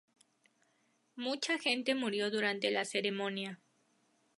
[1.15, 3.61] Mucha gente murió durante la ceremonia.